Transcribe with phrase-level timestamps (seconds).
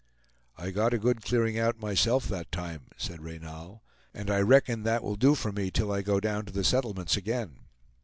[0.57, 3.83] "I got a good clearing out myself that time," said Reynal,
[4.15, 7.15] "and I reckon that will do for me till I go down to the settlements
[7.15, 7.57] again."